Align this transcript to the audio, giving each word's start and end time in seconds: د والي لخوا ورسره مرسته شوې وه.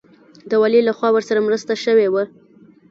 د 0.49 0.51
والي 0.61 0.81
لخوا 0.89 1.09
ورسره 1.13 1.39
مرسته 1.47 1.73
شوې 1.83 2.07
وه. 2.13 2.23